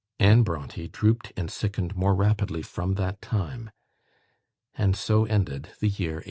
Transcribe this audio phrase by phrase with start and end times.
[0.17, 3.69] Anne Brontë drooped and sickened more rapidly from that time;
[4.73, 6.19] and so ended the year 1848.